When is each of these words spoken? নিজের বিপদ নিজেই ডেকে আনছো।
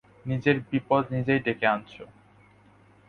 নিজের 0.25 0.57
বিপদ 0.69 1.03
নিজেই 1.11 1.39
ডেকে 1.39 1.65
আনছো। 1.67 2.03